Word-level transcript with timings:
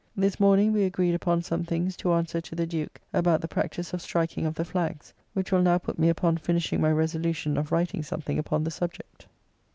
This 0.15 0.39
morning 0.39 0.73
we 0.73 0.83
agreed 0.85 1.13
upon 1.13 1.43
some 1.43 1.63
things 1.63 1.95
to 1.97 2.11
answer 2.13 2.41
to 2.41 2.55
the 2.55 2.65
Duke 2.65 2.99
about 3.13 3.39
the 3.39 3.47
practice 3.47 3.93
of 3.93 4.01
striking 4.01 4.47
of 4.47 4.55
the 4.55 4.65
flags, 4.65 5.13
which 5.33 5.51
will 5.51 5.61
now 5.61 5.77
put 5.77 5.99
me 5.99 6.09
upon 6.09 6.37
finishing 6.37 6.81
my 6.81 6.91
resolution 6.91 7.55
of 7.55 7.71
writing 7.71 8.01
something 8.01 8.39
upon 8.39 8.63
the 8.63 8.71
subject. 8.71 9.27